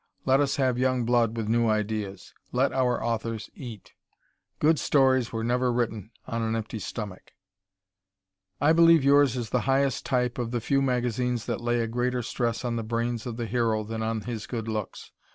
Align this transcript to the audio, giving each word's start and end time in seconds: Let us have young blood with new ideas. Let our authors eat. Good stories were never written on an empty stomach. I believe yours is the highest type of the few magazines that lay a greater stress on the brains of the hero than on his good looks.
Let 0.25 0.39
us 0.39 0.55
have 0.55 0.79
young 0.79 1.05
blood 1.05 1.37
with 1.37 1.47
new 1.47 1.69
ideas. 1.69 2.33
Let 2.51 2.73
our 2.73 3.03
authors 3.03 3.51
eat. 3.53 3.93
Good 4.57 4.79
stories 4.79 5.31
were 5.31 5.43
never 5.43 5.71
written 5.71 6.09
on 6.25 6.41
an 6.41 6.55
empty 6.55 6.79
stomach. 6.79 7.33
I 8.59 8.73
believe 8.73 9.03
yours 9.03 9.37
is 9.37 9.51
the 9.51 9.59
highest 9.69 10.03
type 10.03 10.39
of 10.39 10.49
the 10.49 10.59
few 10.59 10.81
magazines 10.81 11.45
that 11.45 11.61
lay 11.61 11.81
a 11.81 11.87
greater 11.87 12.23
stress 12.23 12.65
on 12.65 12.77
the 12.77 12.83
brains 12.83 13.27
of 13.27 13.37
the 13.37 13.45
hero 13.45 13.83
than 13.83 14.01
on 14.01 14.21
his 14.21 14.47
good 14.47 14.67
looks. 14.67 15.11